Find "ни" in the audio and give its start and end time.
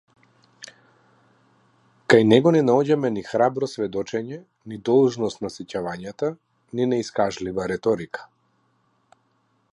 3.17-3.25, 4.73-4.81, 6.79-6.91